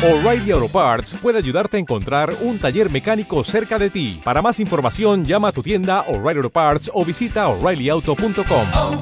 [0.00, 4.20] O'Reilly Auto Parts puede ayudarte a encontrar un taller mecánico cerca de ti.
[4.22, 8.66] Para más información, llama a tu tienda O'Reilly Auto Parts o visita oreillyauto.com.
[8.74, 8.94] oh,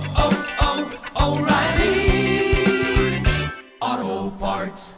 [3.90, 4.94] oh, Parts.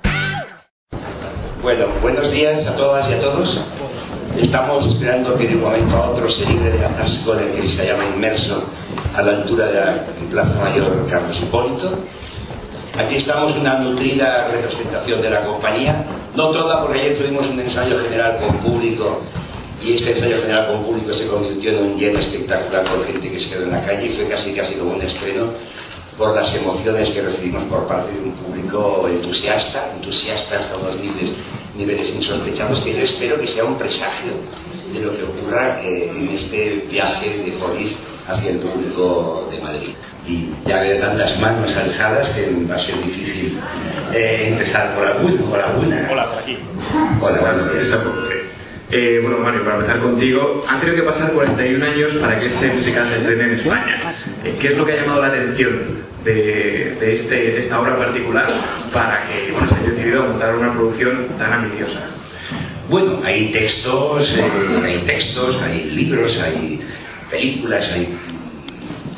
[1.63, 3.61] Bueno, buenos días a todas y a todos.
[4.41, 7.87] Estamos esperando que de un momento a otro se libre del atasco de que se
[7.87, 8.63] llama inmerso
[9.17, 9.97] a la altura de la
[10.31, 11.99] Plaza Mayor Carlos Hipólito.
[12.99, 17.97] Aquí estamos una nutrida representación de la compañía, no toda porque ayer tuvimos un ensayo
[18.03, 19.21] general con público
[19.87, 23.39] y este ensayo general con público se convirtió en un lleno espectacular con gente que
[23.39, 25.45] se quedó en la calle y fue casi casi como un estreno
[26.19, 31.37] por las emociones que recibimos por parte de un público entusiasta, entusiasta hasta unos niveles,
[31.77, 34.33] niveles insospechados que yo espero que sea un presagio
[34.93, 37.93] de lo que ocurra eh, en este viaje de Foris
[38.27, 39.48] hacia el público
[40.69, 43.59] ya veo tantas manos alzadas que va a ser difícil
[44.15, 45.41] eh, empezar por alguna.
[45.41, 46.09] Por alguna.
[46.13, 46.59] Hola, por aquí.
[47.21, 47.85] Hola, buenos días.
[47.85, 48.39] Esta fue.
[48.91, 52.69] Eh, bueno, Mario, para empezar contigo, han tenido que pasar 41 años para que este
[52.69, 54.13] musical se estrene en España.
[54.45, 55.79] Eh, ¿Qué es lo que ha llamado la atención
[56.25, 58.47] de, de este, de esta obra particular
[58.93, 62.01] para que bueno, se haya decidido montar una producción tan ambiciosa?
[62.89, 64.43] Bueno, hay textos, eh,
[64.83, 66.81] hay textos, hay libros, hay
[67.31, 68.18] películas, hay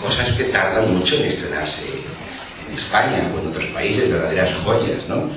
[0.01, 1.83] cosas que tardan mucho en estrenarse
[2.67, 5.29] en España o en otros países, verdaderas joyas, ¿no?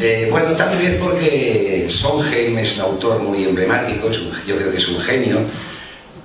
[0.00, 4.88] Eh, bueno, tal vez porque Sondheim es un autor muy emblemático, yo creo que es
[4.88, 5.40] un genio,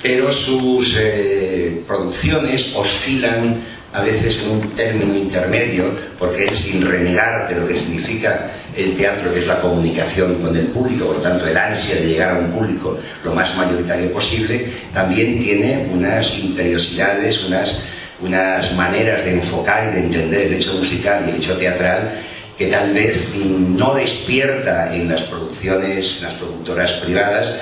[0.02, 7.50] pero sus eh, producciones oscilan a veces en un término intermedio, porque él sin renegar
[7.50, 11.48] de lo que significa el teatro, que es la comunicación con el público, por tanto
[11.48, 17.44] el ansia de llegar a un público lo más mayoritario posible, también tiene unas imperiosidades,
[17.44, 17.76] unas,
[18.22, 22.12] unas maneras de enfocar y de entender el hecho musical y el hecho teatral
[22.60, 27.56] que tal vez no despierta en las producciones, en las productoras privadas,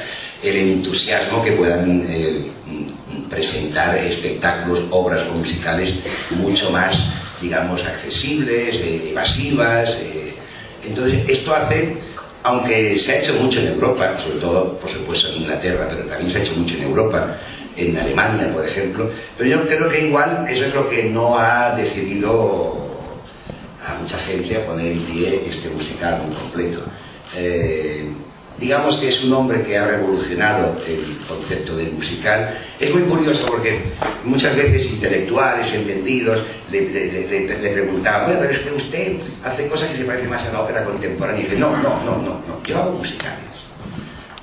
[0.44, 2.48] el entusiasmo que puedan eh,
[3.30, 5.94] presentar espectáculos, obras musicales
[6.32, 6.96] mucho más,
[7.42, 9.90] digamos, accesibles, eh, evasivas.
[10.02, 10.34] eh.
[10.84, 11.98] Entonces, esto hace,
[12.44, 16.32] aunque se ha hecho mucho en Europa, sobre todo, por supuesto, en Inglaterra, pero también
[16.32, 17.36] se ha hecho mucho en Europa,
[17.76, 21.76] en Alemania, por ejemplo, pero yo creo que igual eso es lo que no ha
[21.76, 22.88] decidido
[23.86, 26.80] a mucha gente poner en pie este musical muy completo.
[27.36, 28.10] Eh,
[28.60, 32.58] digamos que es un hombre que ha revolucionado el concepto del musical.
[32.80, 33.82] Es muy curioso porque
[34.24, 36.42] muchas veces intelectuales, entendidos,
[36.72, 36.82] le,
[37.72, 40.84] preguntaban, bueno, pero es que usted hace cosas que se parecen más a la ópera
[40.84, 41.42] contemporánea.
[41.42, 43.46] Y dice, no, no, no, no, no, yo hago musicales.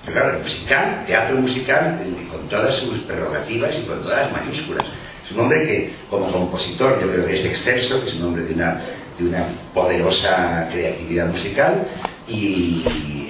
[0.04, 1.98] Pero claro, el musical, teatro musical,
[2.30, 4.86] con todas sus prerrogativas y con todas las mayúsculas.
[5.24, 8.42] Es un hombre que, como compositor, yo creo que es excelso, que es un hombre
[8.42, 8.78] de una,
[9.18, 11.86] de una poderosa creatividad musical
[12.28, 12.84] y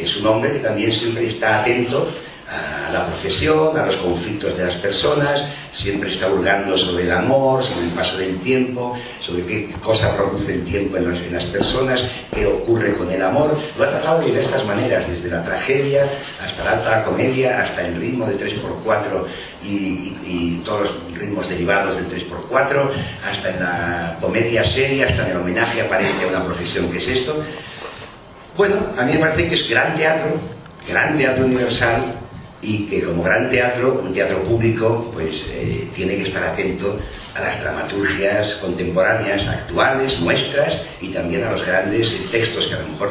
[0.05, 2.09] es un hombre que también siempre está atento
[2.49, 7.65] a la profesión, a los conflictos de las personas, siempre está hurgando sobre el amor,
[7.65, 12.47] sobre el paso del tiempo, sobre qué cosa produce el tiempo en, las personas, qué
[12.47, 13.57] ocurre con el amor.
[13.79, 16.05] Lo ha tratado de diversas maneras, desde la tragedia
[16.45, 19.25] hasta la alta comedia, hasta el ritmo de 3x4
[19.65, 22.91] y, y- y todos los ritmos derivados del 3x4,
[23.29, 27.09] hasta en la comedia seria, hasta en el homenaje aparente a una profesión que es
[27.09, 27.43] esto.
[28.57, 30.39] Bueno, a mí me parece que es gran teatro,
[30.89, 32.15] gran teatro universal
[32.63, 37.01] y que como gran teatro, un teatro público, pues eh, tiene que estar atento
[37.35, 42.89] a las dramaturgias contemporáneas, actuales, nuestras, y también a los grandes textos que a lo
[42.91, 43.11] mejor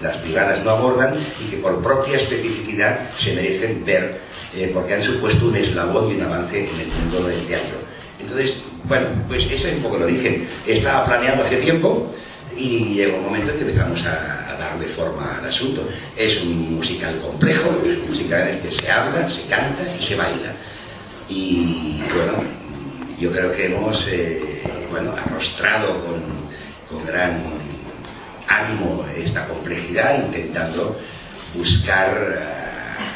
[0.00, 1.12] las, privadas no abordan
[1.44, 4.20] y que por propia especificidad se merecen ver,
[4.54, 7.78] eh, porque han supuesto un eslabón y un avance en el mundo del teatro.
[8.20, 8.52] Entonces,
[8.84, 10.46] bueno, pues eso es un poco lo dije.
[10.64, 12.14] Estaba planeando hace tiempo,
[12.56, 15.86] y llegó un momento en que empezamos a, darle forma al asunto.
[16.16, 20.02] Es un musical complejo, es un musical en el que se habla, se canta y
[20.02, 20.52] se baila.
[21.28, 22.44] Y bueno,
[23.18, 26.22] yo creo que hemos eh, bueno, arrostrado con,
[26.90, 27.42] con gran
[28.48, 30.98] ánimo esta complejidad, intentando
[31.54, 32.54] buscar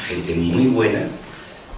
[0.07, 1.01] gente muy buena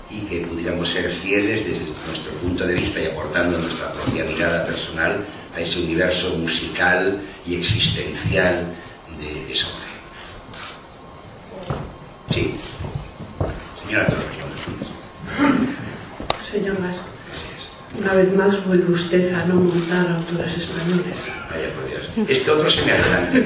[0.09, 4.63] y que pudiéramos ser fieles desde nuestro punto de vista y aportando nuestra propia mirada
[4.63, 5.23] personal
[5.55, 8.67] a ese universo musical y existencial
[9.21, 10.01] de, de Sondheim.
[12.29, 12.53] Sí.
[13.83, 14.41] Señora Torres.
[16.51, 16.77] Señor
[17.99, 21.15] una vez más vuelve usted a no montar autores españoles.
[21.51, 22.09] Vaya por Dios.
[22.29, 23.37] Es que otro se me adelanta.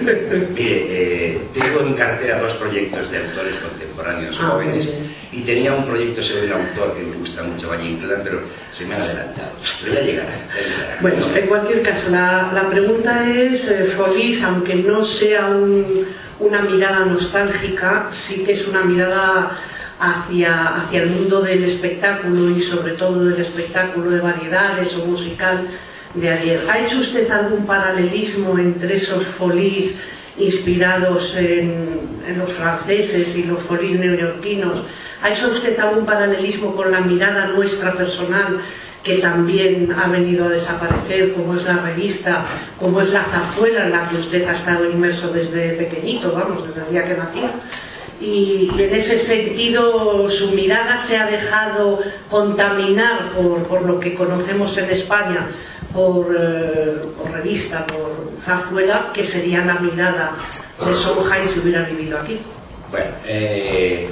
[0.54, 4.88] Mire, eh, tengo en cartera dos proyectos de autores contemporáneos Ah, jóvenes
[5.32, 8.42] y tenía un proyecto sobre un autor que me gusta mucho, Valle Inclán, pero
[8.72, 9.52] se me ha adelantado.
[9.84, 10.98] Pero ya llegará, ya llegará.
[11.02, 16.06] Bueno, en cualquier caso, la, la pregunta es, eh, Folis, aunque no sea un,
[16.40, 19.52] una mirada nostálgica, sí que es una mirada
[20.00, 25.68] hacia, hacia el mundo del espectáculo y sobre todo del espectáculo de variedades o musical
[26.14, 26.62] de ayer.
[26.70, 29.96] ¿Ha hecho usted algún paralelismo entre esos folís
[30.38, 34.84] inspirados en, los franceses y los folís neoyorquinos?
[35.22, 38.60] ¿Ha hecho usted algún paralelismo con la mirada nuestra personal
[39.04, 42.44] que también ha venido a desaparecer, como es la revista,
[42.80, 46.82] como es la zarzuela en la que usted ha estado inmerso desde pequeñito, vamos, desde
[46.82, 47.44] el día que nació?
[48.20, 52.00] y, y en ese sentido su mirada se ha dejado
[52.30, 55.48] contaminar por, por lo que conocemos en España
[55.96, 60.34] por, eh, por revista, por zarzuela, que sería la mirada
[60.86, 62.38] de Sondheim si hubiera vivido aquí.
[62.92, 64.10] Bueno, eh,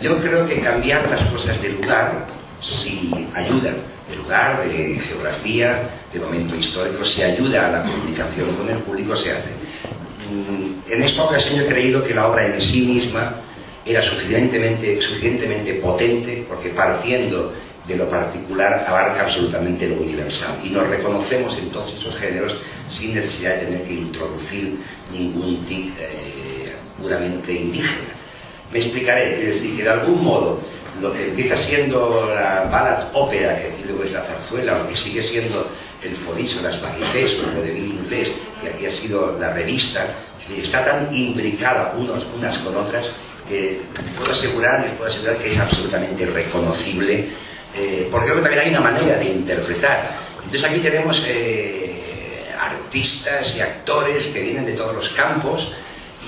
[0.00, 2.26] yo creo que cambiar las cosas de lugar
[2.60, 3.72] si ayuda,
[4.08, 9.16] de lugar, de geografía, de momento histórico, si ayuda a la comunicación con el público,
[9.16, 9.50] se hace.
[10.30, 13.34] Mm, En esta ocasión yo he creído que la obra en sí misma
[13.86, 17.52] era suficientemente, suficientemente potente porque partiendo
[17.86, 22.56] de lo particular abarca absolutamente lo universal y nos reconocemos en todos esos géneros
[22.88, 24.78] sin necesidad de tener que introducir
[25.12, 28.12] ningún tic eh, puramente indígena.
[28.72, 30.60] Me explicaré, es decir, que de algún modo
[31.00, 34.96] lo que empieza siendo la ballad ópera, que aquí luego es la zarzuela, lo que
[34.96, 35.68] sigue siendo
[36.02, 39.52] el fodis o las varietés o lo de Bill inglés, que aquí ha sido la
[39.52, 40.06] revista,
[40.56, 43.06] está tan imbricada unos, unas con otras
[43.48, 43.80] que
[44.16, 47.28] puedo asegurar, les puedo asegurar que es absolutamente reconocible,
[47.74, 50.10] eh, porque creo que también hay una manera de interpretar.
[50.44, 55.72] Entonces aquí tenemos eh, artistas y actores que vienen de todos los campos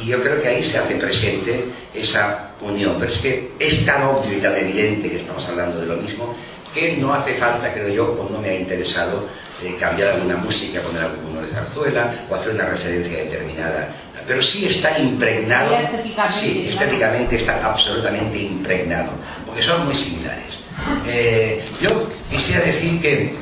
[0.03, 1.65] y yo creo que ahí se hace presente
[1.95, 2.97] esa unión.
[2.99, 6.35] Pero es que es tan obvio y tan evidente que estamos hablando de lo mismo
[6.75, 9.29] que no hace falta, creo yo, o no me ha interesado
[9.63, 13.95] eh, cambiar alguna música, poner alguno de zarzuela o hacer una referencia determinada
[14.27, 15.77] pero sí está impregnado.
[15.77, 19.13] Estéticamente, sí, estéticamente está absolutamente impregnado,
[19.47, 20.59] porque son muy similares.
[21.07, 23.35] Eh, yo quisiera decir que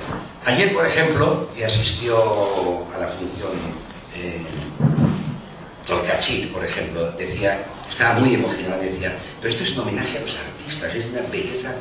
[0.45, 2.17] ayer, por ejemplo, que asistió
[2.95, 3.53] a la función
[4.17, 4.43] eh,
[6.53, 10.95] por ejemplo, decía, estaba muy emocionado, decía, pero esto es un homenaje a los artistas,
[10.95, 11.75] es una belleza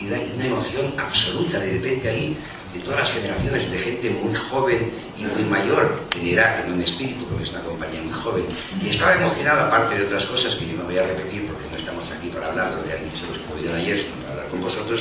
[0.00, 2.36] y una, una emoción absoluta, de repente ahí,
[2.74, 6.74] de todas las generaciones, de gente muy joven y muy mayor, en edad, que no
[6.74, 8.44] en espíritu, porque es una compañía muy joven,
[8.82, 11.76] y estaba emocionado, aparte de otras cosas que yo no voy a repetir porque no
[11.78, 15.00] estamos aquí para hablar lo que han dicho los estuvieron ayer, para hablar con vosotros,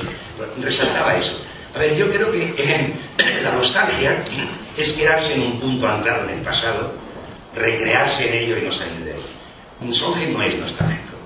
[0.62, 1.40] resaltaba eso.
[1.76, 2.94] A ver, yo creo que eh,
[3.44, 4.24] la nostalgia
[4.78, 6.94] es quedarse en un punto anclado en el pasado,
[7.56, 9.22] recrearse en ello y no salir de él.
[9.82, 11.18] Un Sondheim no es nostálgico,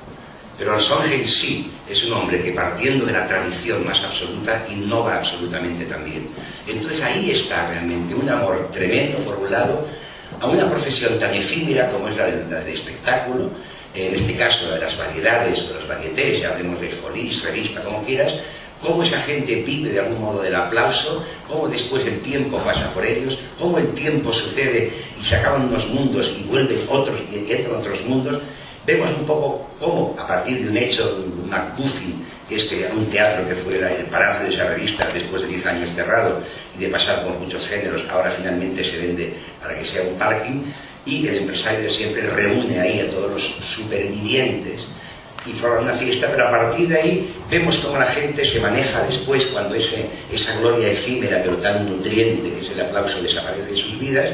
[0.58, 5.18] pero el Sondheim sí es un hombre que partiendo de la tradición más absoluta innova
[5.18, 6.28] absolutamente también.
[6.66, 9.88] Entonces ahí está realmente un amor tremendo, por un lado,
[10.40, 13.52] a una profesión tan efímera como es la del, del espectáculo,
[13.98, 18.34] en este caso la de las variedades, de los varietés, llamémosle folís, revista, como quieras,
[18.82, 23.06] cómo esa gente vive de algún modo del aplauso, cómo después el tiempo pasa por
[23.06, 27.76] ellos, cómo el tiempo sucede y se acaban unos mundos y vuelven otros y entran
[27.76, 28.42] otros mundos.
[28.86, 33.06] Vemos un poco cómo, a partir de un hecho, un MacGuffin, que es que un
[33.08, 36.40] teatro que fuera el palacio de esa revista después de 10 años cerrado
[36.74, 40.64] y de pasar por muchos géneros, ahora finalmente se vende para que sea un parking
[41.08, 44.88] y el empresario siempre reúne ahí a todos los supervivientes
[45.46, 49.02] y forman una fiesta, pero a partir de ahí vemos cómo la gente se maneja
[49.04, 53.78] después cuando ese, esa gloria efímera pero tan nutriente que es el aplauso desaparece de
[53.78, 54.30] sus vidas.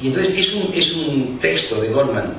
[0.00, 2.34] Y entonces es un, es un texto de Gorman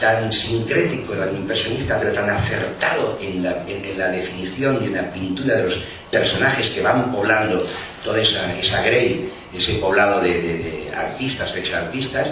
[0.00, 5.12] tan sincrético, tan impresionista, pero tan acertado en la, en, la definición y en la
[5.12, 5.78] pintura de los
[6.10, 7.62] personajes que van poblando
[8.02, 12.30] toda esa, esa grey, ese poblado de, artistas, exartistas,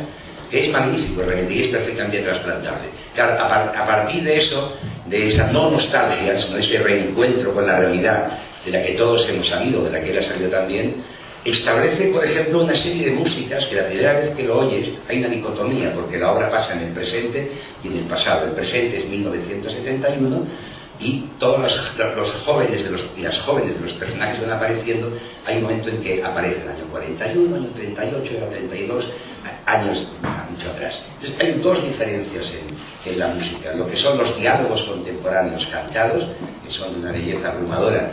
[0.50, 2.88] es magnífico realmente y es perfectamente trasplantable.
[3.14, 4.72] Claro, a, par, a, partir de eso,
[5.06, 8.28] de esa no nostalgia, sino de ese reencuentro con la realidad
[8.64, 10.96] de la que todos hemos sabido, de la que él ha salido también,
[11.44, 15.18] establece, por ejemplo, una serie de músicas que la primera vez que lo oyes hay
[15.18, 17.50] una dicotomía, porque la obra pasa en el presente
[17.82, 18.46] y en el pasado.
[18.46, 20.46] El presente es 1971
[21.00, 21.60] y todos
[22.16, 25.12] los, jóvenes de los, y las jóvenes de los personajes que van apareciendo,
[25.46, 29.08] hay un momento en que aparece el año 41, año 38, año 32,
[29.68, 30.08] años
[30.50, 31.00] mucho atrás.
[31.40, 33.72] Hay dos diferencias en, en, la música.
[33.74, 36.24] Lo que son los diálogos contemporáneos cantados,
[36.64, 38.12] que son de una belleza abrumadora,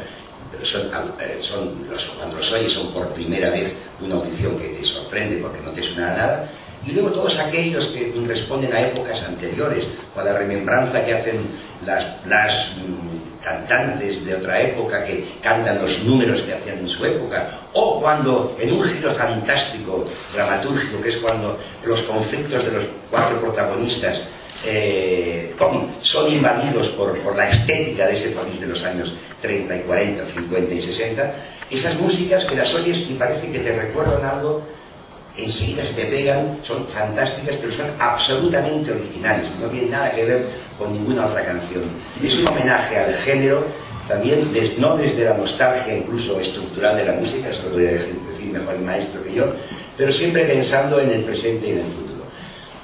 [0.52, 4.70] pero son, eh, son los, cuando los oyes son por primera vez una audición que
[4.70, 6.50] te sorprende porque no te suena a nada.
[6.86, 11.38] Y luego todos aquellos que responden a épocas anteriores o a la remembranza que hacen
[11.86, 12.76] las, las
[13.44, 18.58] cantantes de otra época que cantan los números que hacían en su época, o cuando
[18.60, 24.22] en un giro fantástico, dramatúrgico, que es cuando los conflictos de los cuatro protagonistas
[24.66, 25.54] eh,
[26.02, 30.26] son invadidos por, por la estética de ese París de los años 30 y 40,
[30.26, 31.36] 50 y 60,
[31.70, 34.64] esas músicas que las oyes y parece que te recuerdan algo,
[35.38, 40.46] enseguida se te pegan, son fantásticas, pero son absolutamente originales, no tienen nada que ver
[40.78, 41.84] con ninguna otra canción.
[42.24, 43.66] Es un homenaje al género,
[44.08, 47.92] también des- no desde la nostalgia incluso estructural de la música, esto lo voy a
[47.92, 48.16] decir
[48.52, 49.46] mejor el maestro que yo,
[49.98, 52.16] pero siempre pensando en el presente y en el futuro.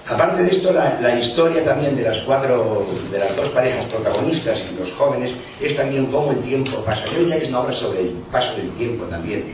[0.08, 4.60] Aparte de esto, la, la historia también de las cuatro, de las dos parejas protagonistas
[4.74, 5.32] y los jóvenes
[5.62, 7.06] es también cómo el tiempo pasa.
[7.14, 9.46] Yo diría que es una obra sobre el paso del tiempo también,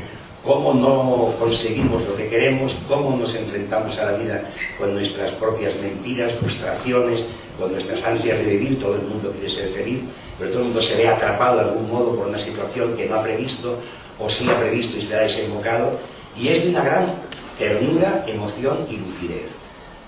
[0.47, 4.43] cómo no conseguimos lo que queremos, cómo nos enfrentamos a la vida
[4.79, 7.23] con nuestras propias mentiras, frustraciones,
[7.59, 9.99] con nuestras ansias de vivir, todo el mundo quiere ser feliz,
[10.39, 13.15] pero todo el mundo se ve atrapado de algún modo por una situación que no
[13.15, 13.77] ha previsto
[14.19, 15.91] o sí ha previsto y se ha desembocado,
[16.39, 17.13] y es de una gran
[17.59, 19.49] ternura, emoción y lucidez.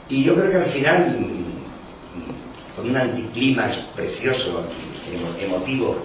[0.08, 4.62] Y yo creo que al final, mm, con un anticlímax precioso,
[5.14, 5.96] emo- emotivo,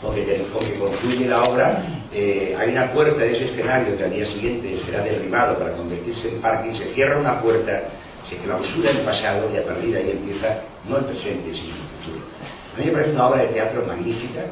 [0.00, 4.26] con que concluye la obra, eh, hay una puerta de ese escenario que al día
[4.26, 7.84] siguiente será derribado para convertirse en parking, se cierra una puerta,
[8.24, 11.82] se clausura el pasado y a partir de ahí empieza no el presente, sino el
[11.82, 12.26] futuro.
[12.74, 14.42] A mí me parece una obra de teatro magnífica,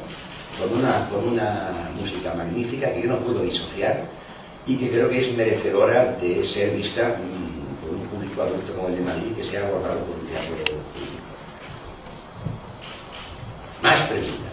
[0.57, 4.05] con una, con una música magnífica que yo no puedo disociar
[4.65, 8.87] y que creo que es merecedora de ser vista mm, por un público adulto como
[8.87, 10.79] el de Madrid que sea abordado por un teatro público.
[13.81, 14.49] Más preguntas.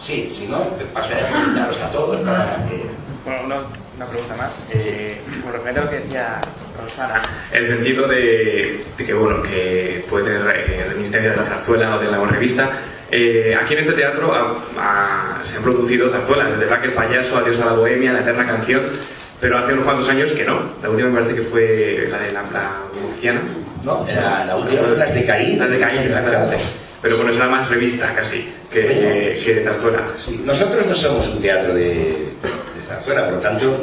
[0.07, 0.59] Sí, si no,
[0.93, 2.85] pasaré a preguntaros a todos para que...
[3.25, 3.55] Bueno, una,
[3.97, 4.53] una pregunta más.
[4.71, 6.39] Eh, con referente a lo que decía
[6.81, 7.21] Rosana,
[7.51, 11.93] en el sentido de, de que, bueno, que puede tener eh, reminiscencias de la zarzuela
[11.93, 12.69] o de la revista,
[13.11, 17.59] eh, aquí en este teatro ha- ha- se han producido zarzuelas, desde el Payaso, Adiós
[17.59, 18.81] a la Bohemia, La Eterna Canción,
[19.41, 20.71] pero hace unos cuantos años que no.
[20.81, 22.71] La última me parece que fue la de la, la
[23.01, 23.41] Murciana.
[23.83, 25.59] No, era la última fue las de Caín.
[25.59, 26.57] Las de Caín, exactamente.
[27.07, 30.11] Pero bueno, es la más revista casi que, que de zarzuela.
[30.43, 33.81] Nosotros no somos un teatro de, de zarzuela, por lo tanto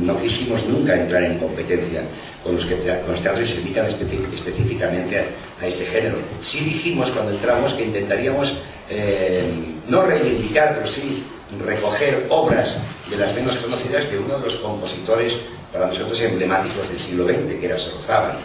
[0.00, 2.00] no quisimos nunca entrar en competencia
[2.42, 5.24] con los, que con los teatros que se dedican específicamente a,
[5.62, 6.16] a este género.
[6.40, 8.56] Sí dijimos cuando entramos que intentaríamos
[8.88, 9.44] eh,
[9.90, 11.24] no reivindicar, pero sí
[11.66, 12.76] recoger obras
[13.10, 15.36] de las menos conocidas de uno de los compositores
[15.74, 18.38] para nosotros emblemáticos del siglo XX, que era Sorozábal.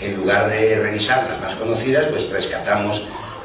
[0.00, 3.02] En lugar de revisar las más conocidas, pues rescatamos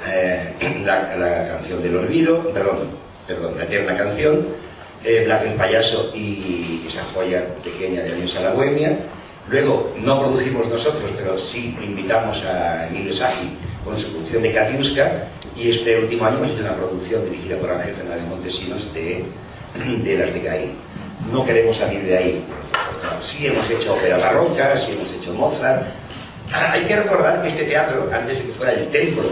[0.08, 2.90] eh, la, la canción del olvido, perdón,
[3.28, 4.48] perdón, la eterna canción,
[5.04, 8.98] eh, Black el payaso y esa joya pequeña de Adiós a la Bohemia.
[9.50, 13.50] Luego no produjimos nosotros, pero sí invitamos a Emilio Sagi
[13.84, 15.24] con su producción de Katiuska
[15.56, 19.24] y este último año hemos hecho una producción dirigida por Ángel Fernández Montesinos de,
[20.04, 20.72] de las de Caín.
[21.34, 22.44] No queremos salir de ahí.
[23.22, 25.84] Sí hemos hecho ópera barroca, sí hemos hecho Mozart.
[26.52, 29.24] Ah, hay que recordar que este teatro, antes de que fuera el templo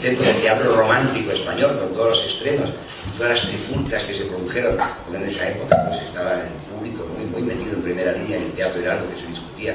[0.00, 2.70] templo del teatro romántico español, con todos los estrenos,
[3.16, 7.26] todas las trifulcas que se produjeron, porque en esa época pues, estaba el público muy,
[7.26, 9.74] muy metido en primera línea y el teatro era algo que se discutía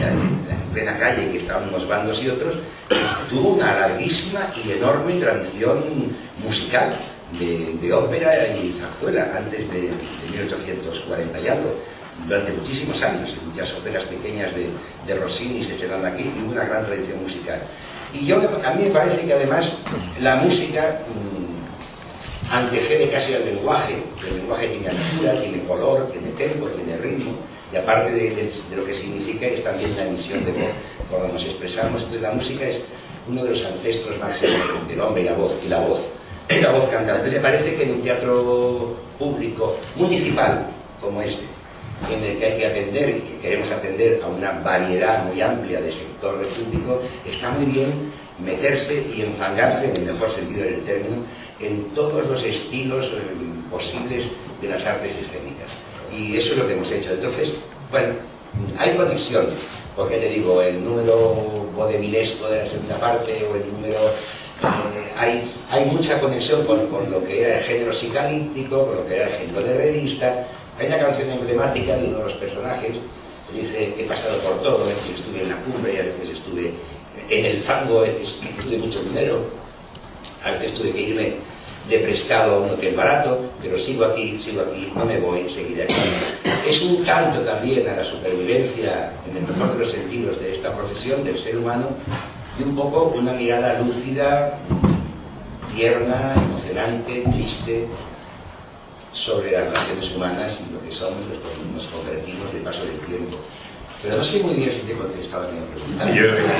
[0.00, 2.56] en, en plena calle, que estaban unos bandos y otros,
[3.28, 5.84] tuvo una larguísima y enorme tradición
[6.42, 6.94] musical
[7.38, 11.74] de, de ópera y zarzuela antes de, de 1840 y algo
[12.26, 16.64] durante muchísimos años, y muchas óperas pequeñas de, Rossini que se dan aquí, y una
[16.64, 17.60] gran tradición musical.
[18.12, 19.72] Y yo, a mí me parece que además
[20.20, 23.94] la música mm, antecede casi al lenguaje,
[24.28, 27.32] el lenguaje tiene altura, tiene color, tiene tempo, tiene ritmo,
[27.72, 30.70] y aparte de, lo que significa es también la emisión de voz
[31.10, 32.02] por donde nos expresamos.
[32.02, 32.80] Entonces la música es
[33.28, 36.10] uno de los ancestros máximos del hombre y la voz, y la voz,
[36.62, 37.16] la voz cantada.
[37.18, 40.66] Entonces me parece que en un teatro público, municipal,
[41.00, 41.53] como este,
[42.12, 45.80] en el que hay que atender y que queremos atender a una variedad muy amplia
[45.80, 50.82] de sector del público, está muy bien meterse y enfangarse, en el mejor sentido del
[50.82, 51.16] término,
[51.60, 53.20] en todos los estilos eh,
[53.70, 54.26] posibles
[54.60, 55.68] de las artes escénicas.
[56.12, 57.12] Y eso es lo que hemos hecho.
[57.12, 57.54] Entonces,
[57.90, 58.14] bueno,
[58.78, 59.46] hay conexión,
[59.96, 63.98] porque te digo, el número vodevilesco de la segunda parte o el número
[64.62, 69.06] eh, hay, hay mucha conexión con, con lo que era el género psicalíptico, con lo
[69.06, 70.46] que era el género de revista.
[70.78, 72.90] Hay una canción emblemática de uno de los personajes
[73.50, 76.72] que dice, he pasado por todo, a veces estuve en la cumbre, a veces estuve
[77.30, 79.44] en el fango, a veces tuve mucho dinero,
[80.42, 81.34] a veces tuve que irme
[81.88, 85.84] de prestado a un hotel barato, pero sigo aquí, sigo aquí, no me voy, seguiré
[85.84, 85.94] aquí.
[86.68, 90.74] Es un canto también a la supervivencia, en el mejor de los sentidos, de esta
[90.74, 91.90] profesión, del ser humano,
[92.58, 94.58] y un poco una mirada lúcida,
[95.76, 97.86] tierna, emocionante, triste,
[99.14, 103.38] sobre las relaciones humanas y lo que somos, los nos convertimos del paso del tiempo.
[104.02, 106.10] Pero no sé muy bien si te he contestado a mi pregunta.
[106.10, 106.52] Yo creo que sí.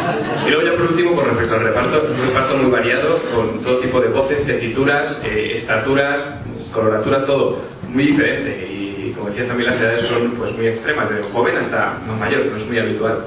[0.46, 3.78] Y luego ya por último, con respecto al reparto, un reparto muy variado, con todo
[3.80, 6.22] tipo de voces, tesituras, eh, estaturas,
[6.72, 7.58] coloraturas, todo
[7.88, 8.50] muy diferente.
[8.72, 12.46] Y como decías también las edades son pues muy extremas, desde joven hasta más mayor,
[12.46, 13.24] no es muy habitual.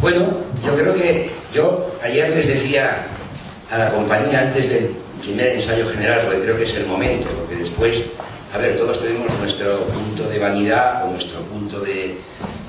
[0.00, 3.06] Bueno, yo creo que yo ayer les decía
[3.70, 4.90] a la compañía antes del
[5.22, 8.04] primer ensayo general, porque creo que es el momento, porque después,
[8.54, 12.16] a ver, todos tenemos nuestro punto de vanidad o nuestro punto de,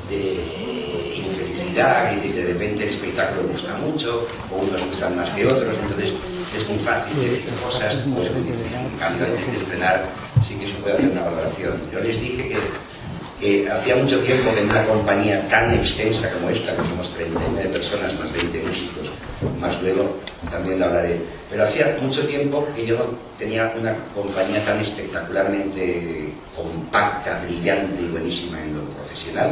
[0.09, 5.77] de infelicidad, y de repente el espectáculo gusta mucho, o unos gustan más que otros,
[5.79, 6.13] entonces
[6.57, 8.23] es muy fácil decir cosas, o.
[8.23, 10.05] En cambio, antes de estrenar,
[10.47, 11.79] sí que se puede hacer una valoración.
[11.93, 12.57] Yo les dije que
[13.39, 17.69] que hacía mucho tiempo que en una compañía tan extensa como esta, que somos 39
[17.69, 19.11] personas más 20 músicos,
[19.59, 20.17] más luego
[20.49, 23.05] también lo hablaré, pero hacía mucho tiempo que yo no
[23.37, 29.51] tenía una compañía tan espectacularmente compacta, brillante y buenísima en lo profesional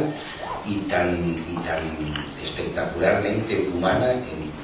[0.66, 1.82] y tan, y tan
[2.42, 4.54] espectacularmente humana en,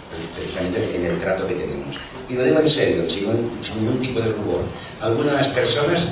[1.04, 1.96] el trato que tenemos.
[2.28, 3.26] Y lo digo en serio, sin,
[3.62, 4.62] sin ningún tipo de rubor.
[5.00, 6.08] Algunas personas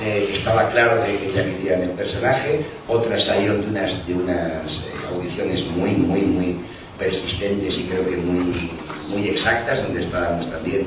[0.00, 4.72] eh, estaba claro que quería que hicieran el personaje, otras salieron de unas, de unas
[4.72, 6.56] eh, audiciones muy, muy, muy
[6.98, 8.70] persistentes y creo que muy,
[9.10, 10.86] muy exactas, donde estábamos también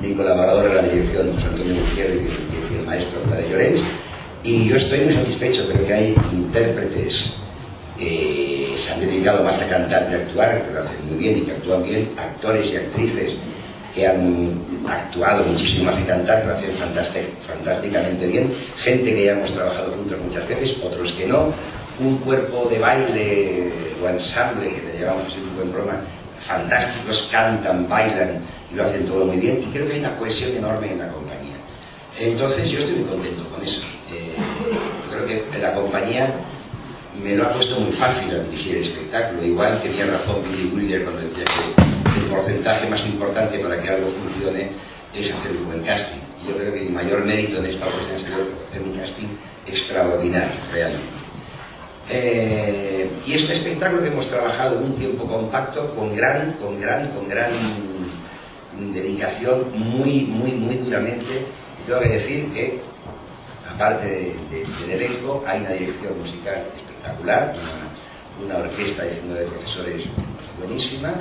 [0.00, 3.80] mi colaborador en la dirección, José Antonio Gutiérrez, y, el maestro de Llorens,
[4.42, 7.32] y yo estoy muy satisfecho, creo que hay intérpretes
[7.98, 11.38] que se han dedicado más a cantar que a actuar, que lo hacen muy bien
[11.38, 13.34] y que actúan bien, actores y actrices
[13.94, 14.52] que han
[14.88, 16.72] actuado muchísimo más que cantar, lo hacen
[17.46, 21.52] fantásticamente bien, gente que ya hemos trabajado juntos muchas veces, otros que no,
[22.00, 23.72] un cuerpo de baile
[24.02, 26.00] o ensamble, que le llevamos así un buen broma,
[26.44, 28.40] fantásticos, cantan, bailan
[28.72, 31.08] y lo hacen todo muy bien, y creo que hay una cohesión enorme en la
[31.08, 31.54] compañía.
[32.18, 33.82] Entonces yo estoy muy contento con eso.
[34.12, 34.34] Eh,
[35.10, 36.34] creo que la compañía
[37.22, 39.44] me lo ha puesto muy fácil al dirigir el espectáculo.
[39.44, 41.83] Igual tenía razón Billy Wilder cuando decía que
[42.34, 44.68] porcentaje más importante para que algo funcione
[45.14, 46.20] es hacer un buen casting.
[46.42, 49.28] Y yo creo que mi mayor mérito en esta ocasión ha sido hacer un casting
[49.66, 51.24] extraordinario, realmente.
[52.10, 57.08] Eh, y este espectáculo que hemos trabajado en un tiempo compacto, con gran, con gran,
[57.08, 57.50] con gran
[58.92, 61.46] dedicación, muy, muy, muy duramente.
[61.82, 62.80] Y tengo que decir que,
[63.72, 67.54] aparte de, de, del elenco, hay una dirección musical espectacular,
[68.38, 70.04] una, una orquesta de 19 profesores
[70.58, 71.14] buenísima,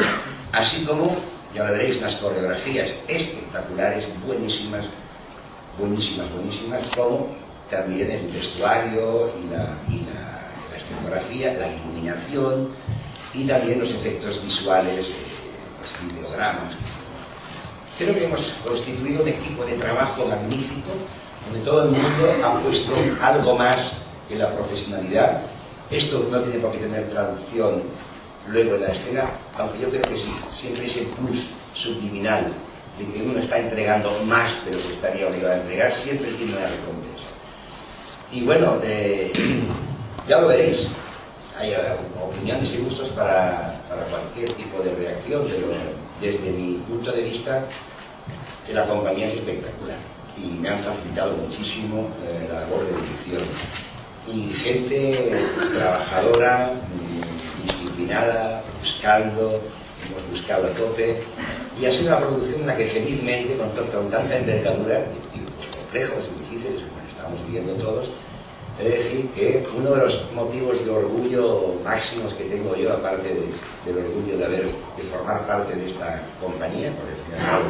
[0.53, 1.17] así como,
[1.53, 4.85] ya lo veréis, las coreografías espectaculares, buenísimas,
[5.77, 7.27] buenísimas, buenísimas, como
[7.69, 12.69] también el vestuario y la, y la, escenografía, la iluminación
[13.33, 15.11] y también los efectos visuales, eh,
[15.81, 16.73] los videogramas.
[17.97, 20.89] Creo que hemos constituido un equipo de trabajo magnífico,
[21.45, 23.93] donde todo el mundo ha puesto algo más
[24.27, 25.41] que la profesionalidad.
[25.89, 27.83] Esto no tiene por qué tener traducción
[28.47, 32.51] luego en la escena, aunque yo creo que sí, siempre ese plus subliminal
[32.97, 36.53] de que uno está entregando más de lo que estaría obligado a entregar, siempre tiene
[36.53, 37.27] una recompensa.
[38.31, 39.31] Y bueno, eh,
[40.27, 40.87] ya lo veréis,
[41.57, 41.73] hay
[42.21, 45.67] opiniones y gustos para, para, cualquier tipo de reacción, pero
[46.21, 47.65] desde mi punto de vista,
[48.71, 49.97] la compañía es espectacular
[50.37, 53.43] y me han facilitado muchísimo eh, la labor de dirección.
[54.25, 55.31] Y gente
[55.75, 56.71] trabajadora,
[57.93, 59.61] disciplinada, buscando,
[60.07, 61.17] hemos buscado a tope,
[61.79, 65.67] y ha sido una producción en la que felizmente, con, con tanta envergadura, de tiempos
[65.77, 68.09] complejos difíciles, como estamos viviendo todos,
[68.79, 73.45] es decir, que uno de los motivos de orgullo máximos que tengo yo, aparte de,
[73.85, 77.61] del orgullo de haber de formar parte de esta compañía, porque al final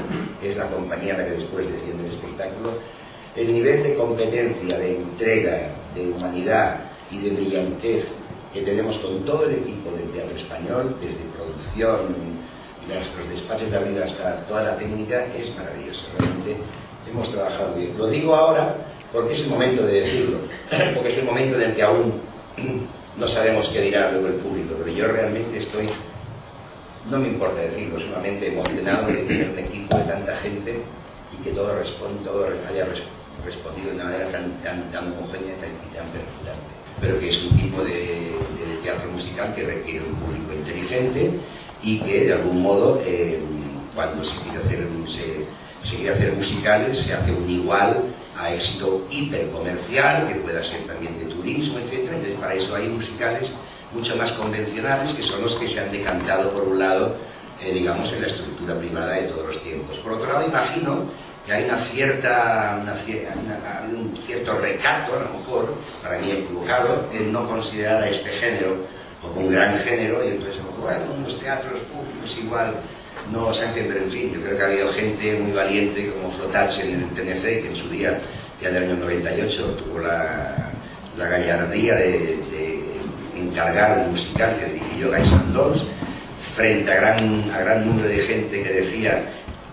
[0.42, 2.72] es la compañía la que después defiende el espectáculo,
[3.36, 5.60] el nivel de competencia, de entrega,
[5.94, 6.80] de humanidad
[7.12, 8.08] y de brillantez
[8.54, 12.16] que tenemos con todo el equipo del teatro español, desde producción
[12.86, 16.04] y los despachos de abril hasta toda la técnica, es maravilloso.
[16.18, 16.58] Realmente
[17.10, 17.98] hemos trabajado bien.
[17.98, 18.76] Lo digo ahora
[19.12, 20.40] porque es el momento de decirlo,
[20.94, 22.14] porque es el momento en el que aún
[23.18, 25.88] no sabemos qué dirá luego el público, pero yo realmente estoy,
[27.10, 30.82] no me importa decirlo, sumamente emocionado de tener un equipo de tanta gente
[31.32, 32.86] y que todo, responde, todo haya
[33.44, 36.83] respondido de una manera tan, tan, tan homogénea y tan percutante.
[37.02, 41.32] Pero que es un tipo de, de, teatro musical que requiere un público inteligente
[41.82, 43.40] y que de algún modo, eh,
[43.96, 48.04] cuando se quiere hacer, se, se quiere hacer musicales, se hace un igual
[48.38, 52.10] a éxito hipercomercial, que pueda ser también de turismo, etc.
[52.12, 53.50] Entonces, para eso hay musicales
[53.94, 57.16] mucho más convencionales, que son los que se han decantado, por un lado,
[57.62, 59.98] eh, digamos, en la estructura privada de todos los tiempos.
[60.00, 61.06] Por otro lado, imagino
[61.46, 62.84] que hay una cierta,
[63.92, 68.78] un cierto recato, a lo mejor, para mí equivocado, en no considerar a este género
[69.22, 72.74] como un gran género y entonces, bueno, los teatros públicos igual
[73.32, 76.32] no se hacen, pero en fin, yo creo que ha habido gente muy valiente como
[76.32, 78.18] Flotarche en el TNC, que en su día,
[78.62, 80.72] ya en el año 98, tuvo la,
[81.18, 82.10] la gallardía de,
[82.52, 82.84] de
[83.38, 85.84] encargar un musical que dirigió Guy Sandoz,
[86.54, 89.24] frente a gran, a gran número de gente que decía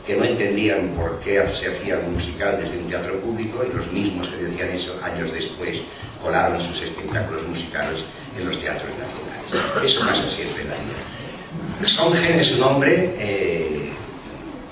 [0.07, 3.91] que no entendían por qué se hacía un musical desde un teatro público y los
[3.93, 5.83] mismos que decían eso años después
[6.23, 8.01] colaron sus espectáculos musicales
[8.39, 9.85] en los teatros nacionales.
[9.85, 11.89] Eso pasa siempre en la vida.
[11.89, 13.91] Songen es un hombre eh,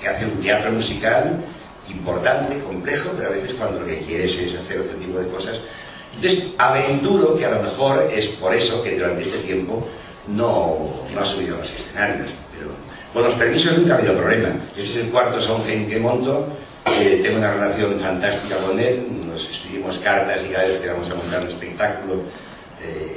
[0.01, 1.43] que hace un teatro musical
[1.89, 5.59] importante, complejo, pero a veces cuando lo que quieres es hacer otro tipo de cosas.
[6.15, 9.87] Entonces, aventuro que a lo mejor es por eso que durante este tiempo
[10.27, 12.29] no, no ha subido a los escenarios.
[12.53, 12.71] Pero
[13.13, 14.51] con los permisos nunca ha habido problema.
[14.77, 16.47] Ese es el cuarto Songen que monto.
[16.87, 19.07] Eh, tengo una relación fantástica con él.
[19.27, 22.15] Nos escribimos cartas y cada vez que vamos a montar un espectáculo.
[22.83, 23.17] Eh,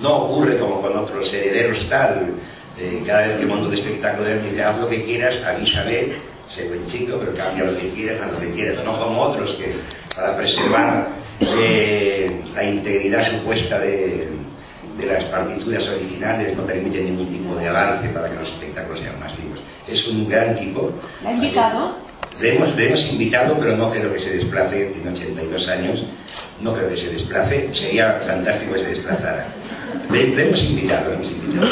[0.00, 2.30] no ocurre como con otros herederos tal.
[2.78, 6.08] Eh, cada vez que monto un espectáculo de él dice, haz lo que quieras, avísame,
[6.48, 8.84] sé buen chico, pero cambia lo que quieras, haz lo que quieras.
[8.84, 9.74] No como otros que
[10.14, 11.08] para preservar
[11.40, 14.28] eh, la integridad supuesta de,
[14.96, 19.18] de las partituras originales no permiten ningún tipo de avance para que los espectáculos sean
[19.20, 19.60] más vivos.
[19.86, 20.92] Es un gran tipo.
[21.22, 21.96] ¿La ha invitado?
[22.40, 26.04] Le hemos, le hemos invitado, pero no creo que se desplace, tiene 82 años,
[26.60, 29.46] no creo que se desplace, sería fantástico que se desplazara.
[30.10, 31.66] Le, le hemos invitado, le hemos invitado.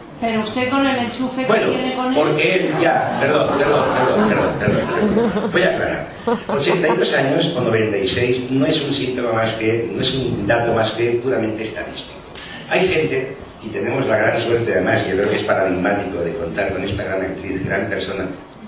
[0.20, 2.14] Pero usted con el enchufe que Bueno, tiene con él...
[2.14, 5.50] porque él ya, perdón, perdón, perdón, perdón, perdón, perdón.
[5.52, 6.06] Voy a aclarar.
[6.48, 10.90] 82 años o 96 no es un síntoma más que, no es un dato más
[10.90, 12.20] que puramente estadístico.
[12.68, 16.72] Hay gente, y tenemos la gran suerte además, yo creo que es paradigmático de contar
[16.72, 18.26] con esta gran actriz, gran persona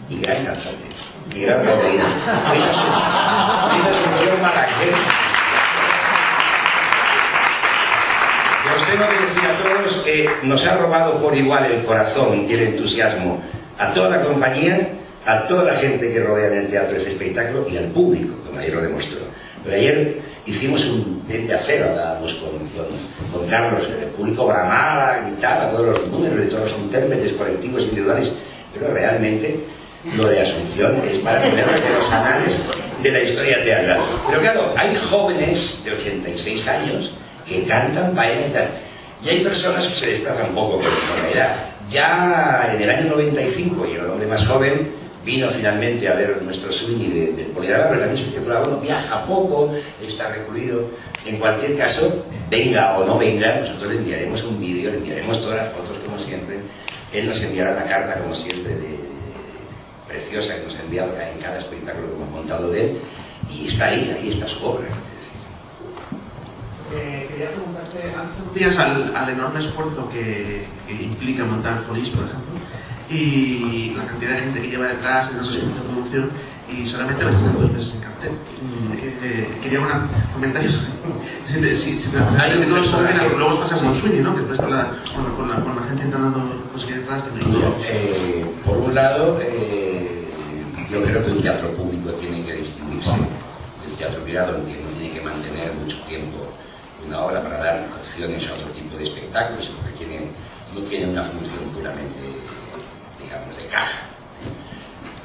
[0.08, 0.86] y gran cantante,
[1.34, 2.06] y gran bailarina.
[2.56, 2.78] Esa es
[3.78, 4.94] esa es Asunción Malaquer.
[8.62, 9.31] Que os tengo que
[9.82, 13.40] todos, eh, nos ha robado por igual el corazón y el entusiasmo
[13.78, 14.88] a toda la compañía,
[15.26, 18.58] a toda la gente que rodea en el teatro ese espectáculo y al público, como
[18.58, 19.20] ayer lo demostró.
[19.64, 22.86] Pero ayer hicimos un 20 a 0, hablábamos con, con,
[23.32, 28.32] con Carlos, el público bramaba, gritaba, todos los números de todos los intérpretes colectivos individuales,
[28.74, 29.60] pero realmente
[30.16, 32.58] lo de Asunción es para ponerlo en los anales
[33.02, 34.00] de la historia teatral.
[34.28, 37.12] Pero claro, hay jóvenes de 86 años
[37.48, 38.68] que cantan, bailan y tal.
[39.24, 41.70] Y hay personas que se desplazan un poco por, por la edad.
[41.90, 44.92] Ya en el año 95, y el hombre más joven,
[45.24, 49.24] vino finalmente a ver nuestro swing de, del Poligrama, pero también se especulaba, bueno, viaja
[49.26, 50.84] poco, está recluido.
[51.24, 55.58] En cualquier caso, venga o no venga, nosotros le enviaremos un vídeo, le enviaremos todas
[55.58, 56.58] las fotos como siempre.
[57.12, 58.98] Él nos enviará una carta como siempre de,
[60.08, 62.98] preciosa que nos ha enviado en cada espectáculo que hemos montado de él
[63.50, 64.86] y está ahí, ahí está su obra.
[66.94, 72.24] Eh, quería preguntarte, antes aludías al, al enorme esfuerzo que, que implica montar Folis, por
[72.24, 72.52] ejemplo,
[73.10, 76.30] y la cantidad de gente que lleva detrás, de los esfuerzos de producción,
[76.72, 78.32] y solamente van a estar dos meses en cartel.
[79.22, 80.80] Eh, quería una, comentarios.
[81.46, 82.90] si, si, si, Hay un no los
[83.36, 84.32] luego os pasas con Sweeney, ¿no?
[84.34, 87.44] Que después con la, con, la- con la, con la gente intentando conseguir detrás, que
[87.44, 90.28] no Mira, eh, por un lado, eh,
[90.90, 95.14] yo creo que un teatro público tiene que distinguirse del teatro privado, que no tiene
[95.14, 96.38] que mantener mucho tiempo
[97.06, 100.28] una obra para dar opciones a otro tipo de espectáculos, sino que tiene,
[100.74, 102.18] no tiene una función puramente,
[103.20, 103.98] digamos, de caja.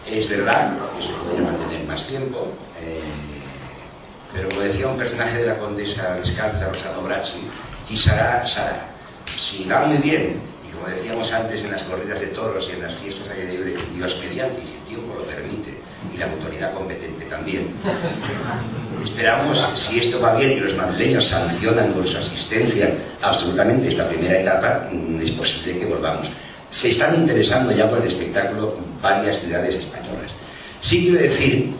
[0.09, 2.47] Es verdad que se podría mantener más tiempo,
[2.79, 3.01] eh,
[4.33, 7.47] pero como decía un personaje de la condesa descalza, Rosano Bracci,
[7.87, 8.87] quizá Sara,
[9.25, 12.83] si va muy bien, y como decíamos antes en las corridas de toros y en
[12.83, 15.77] las fiestas aire libre, Dios mediante, y si el tiempo lo permite,
[16.13, 17.67] y la autoridad competente también.
[19.03, 24.39] Esperamos, si esto va bien y los madrileños sancionan con su asistencia absolutamente esta primera
[24.39, 26.27] etapa, mm, es posible que volvamos.
[26.69, 30.31] Se están interesando ya por el espectáculo varias ciudades españolas.
[30.81, 31.73] Sí quiero decir,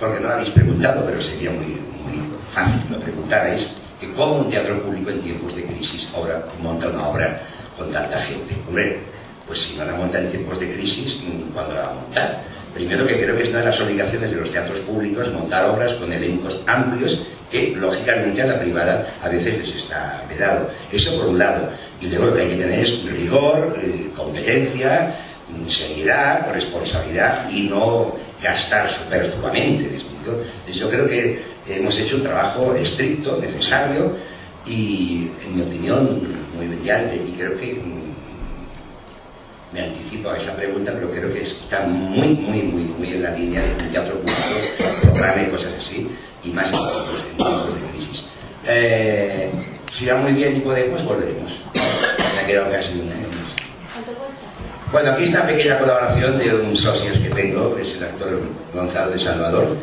[0.00, 2.22] porque no lo habéis preguntado, pero sería muy, muy
[2.52, 3.68] fácil que lo preguntarais,
[4.00, 7.40] que cómo un teatro público en tiempos de crisis ahora monta una obra
[7.78, 8.54] con tanta gente.
[8.68, 9.00] Hombre,
[9.46, 12.44] pues si no la monta en tiempos de crisis, mm, ¿cuándo la va a montar?
[12.74, 15.92] Primero que creo que es una de las obligaciones de los teatros públicos montar obras
[15.94, 20.68] con elencos amplios que lógicamente a la privada a veces les está vedado.
[20.90, 21.70] Eso por un lado.
[22.00, 25.14] Y luego lo que hay que tener es rigor, eh, competencia,
[25.48, 29.88] mm, seriedad, responsabilidad y no gastar superfluamente.
[29.88, 34.12] ¿me yo creo que hemos hecho un trabajo estricto, necesario
[34.66, 36.22] y, en mi opinión,
[36.56, 37.16] muy brillante.
[37.16, 38.03] Y creo que mm,
[39.74, 43.32] me anticipo a esa pregunta, pero creo que está muy, muy, muy, muy en la
[43.32, 46.08] línea de un teatro público programe cosas así,
[46.44, 48.24] y más en tiempos, de crisis.
[48.66, 49.50] Eh,
[49.92, 51.58] si va muy bien y podemos, volveremos.
[51.74, 53.24] Me ha quedado casi un año.
[54.92, 59.10] Bueno, aquí está una pequeña colaboración de un socio que tengo, es el actor Gonzalo
[59.10, 59.76] de Salvador.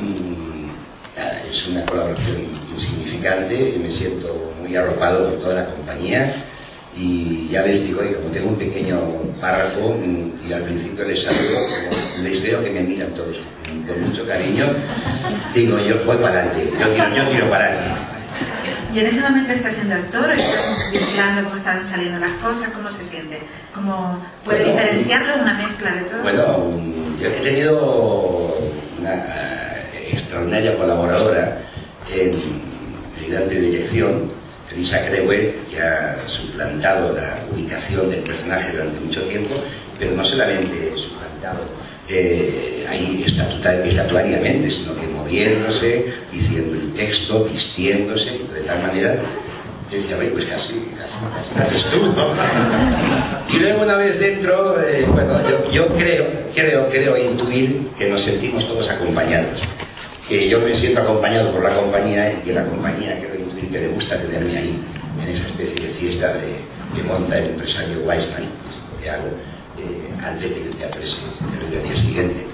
[0.00, 6.32] Mm, nada, es una colaboración insignificante, me siento muy arropado por toda la compañía
[6.96, 8.98] y ya les digo, y como tengo un pequeño
[9.40, 13.36] párrafo mm, y al principio les saludo, como les veo que me miran todos
[13.72, 14.66] mm, con mucho cariño,
[15.54, 18.18] digo yo voy para adelante, yo tiro, yo tiro para adelante.
[18.94, 22.90] Y en ese momento está siendo actor, está vigilando cómo están saliendo las cosas, cómo
[22.90, 23.38] se siente,
[23.74, 26.22] cómo puede Bueno, diferenciarlo, una mezcla de todo.
[26.22, 28.58] Bueno, mm, yo he tenido
[28.98, 31.58] una eh, extraordinaria colaboradora
[32.12, 32.30] en
[33.22, 34.32] ayudante de dirección,
[34.72, 39.54] Elisa Crewell, que ha suplantado la ubicación del personaje durante mucho tiempo,
[39.98, 41.60] pero no solamente suplantado
[42.08, 49.16] eh, ahí estatuariamente, sino que moviéndose, diciendo el texto, vistiéndose, de tal manera
[49.90, 52.34] yo decía, oye, pues casi, casi, casi haces tú, ¿no?
[53.50, 58.20] Y luego una vez dentro, eh, bueno, yo, yo creo, creo, creo intuir que nos
[58.20, 59.62] sentimos todos acompañados.
[60.28, 63.80] Que yo me siento acompañado por la compañía y que la compañía creo intuir que
[63.80, 64.78] le gusta tenerme ahí,
[65.22, 66.52] en esa especie de fiesta de,
[66.94, 68.44] que monta el empresario Weisman,
[69.00, 69.28] que hago
[69.78, 72.46] eh, antes de que el teatro se el día siguiente.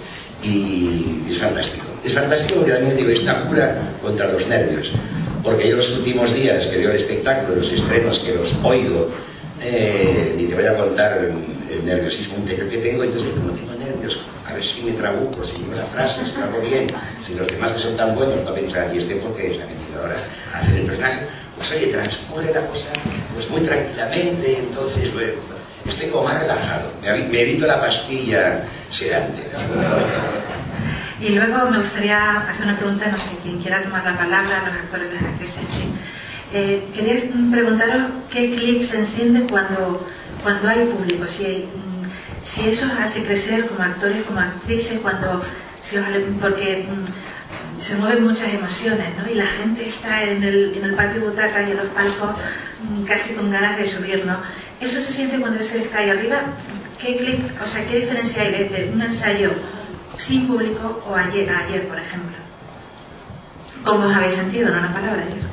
[0.45, 1.87] Y es fantástico.
[2.05, 4.93] Es fantástico porque también digo, es una cura contra los nervios.
[5.43, 9.11] Porque yo los últimos días que veo el espectáculo, los estrenos, que los oigo,
[9.63, 11.33] eh, ni te voy a contar el,
[11.75, 13.74] el nerviosismo interior que tengo, entonces como tengo
[14.55, 16.87] ver si me trabuco, si digo la frase, si lo hago bien,
[17.25, 20.01] si los demás que son tan buenos no pensar aquí este porque se ha metido
[20.01, 20.17] ahora
[20.53, 22.87] a hacer el personaje, pues oye, transcurre la cosa
[23.35, 25.33] pues muy tranquilamente, entonces bueno,
[25.87, 29.43] estoy como más relajado, me, evito la pastilla sedante.
[29.53, 31.25] ¿no?
[31.25, 34.75] Y luego me gustaría hacer una pregunta, no sé, quien quiera tomar la palabra, los
[34.75, 35.73] actores de la presente.
[36.53, 40.07] Eh, quería preguntaros qué clic se enciende cuando,
[40.43, 42.04] cuando hay público, si, mm,
[42.45, 45.43] si eso os hace crecer como actores, como actrices, cuando,
[45.83, 46.05] si os,
[46.41, 49.31] porque mm, se mueven muchas emociones, ¿no?
[49.31, 52.37] Y la gente está en el, en el patio butaca y en los palcos
[52.83, 54.37] mm, casi con ganas de subir, ¿no?
[54.81, 56.43] Eso se siente cuando se está ahí arriba.
[57.01, 59.51] ¿Qué clic, o sea, qué diferencia hay desde un ensayo
[60.19, 62.37] sin público o ayer, ayer por ejemplo?
[63.85, 64.71] ¿Cómo os habéis sentido?
[64.71, 65.45] No una palabra ayer.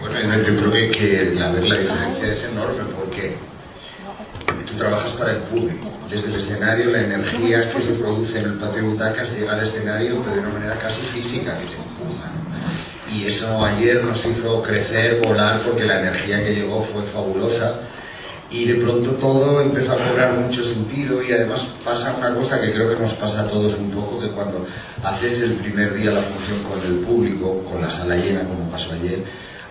[0.00, 3.36] Bueno, yo, creo que, que la, la diferencia es enorme porque
[4.76, 5.92] trabajas para el público.
[6.10, 9.62] Desde el escenario, la energía que se produce en el patio de butacas llega al
[9.62, 12.30] escenario pero de una manera casi física que te empuja.
[12.30, 13.16] ¿no?
[13.16, 17.80] Y eso ayer nos hizo crecer, volar, porque la energía que llegó fue fabulosa.
[18.50, 22.72] Y de pronto todo empezó a cobrar mucho sentido y además pasa una cosa que
[22.72, 24.64] creo que nos pasa a todos un poco, que cuando
[25.02, 28.92] haces el primer día la función con el público, con la sala llena como pasó
[28.92, 29.24] ayer,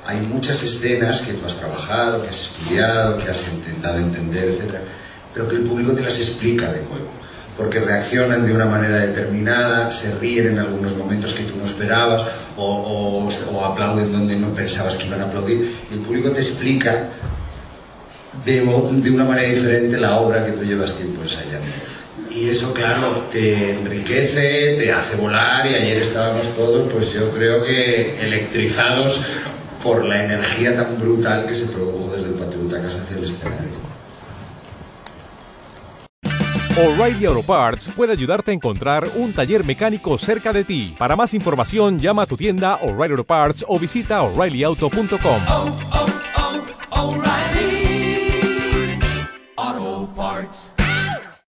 [0.05, 4.75] hay muchas escenas que tú has trabajado, que has estudiado, que has intentado entender, etc.
[5.33, 7.09] Pero que el público te las explica de nuevo.
[7.57, 12.25] Porque reaccionan de una manera determinada, se ríen en algunos momentos que tú no esperabas,
[12.57, 15.73] o, o- o aplauden donde no pensabas que iban a aplaudir.
[15.89, 17.09] Y el público te explica
[18.45, 21.65] de, de una manera diferente la obra que tú llevas tiempo ensayando.
[22.29, 27.63] Y eso, claro, te enriquece, te hace volar y ayer estábamos todos, pues yo creo
[27.63, 29.21] que electrizados
[29.85, 33.85] por la energía tan brutal que se produjo desde el patio butacas hacia el escenario.
[36.75, 40.95] O'Reilly Auto Parts puede ayudarte a encontrar un taller mecánico cerca de ti.
[40.97, 45.41] Para más información, llama a tu tienda O'Reilly Auto Parts o visita oreillyauto.com.
[45.47, 45.94] oh,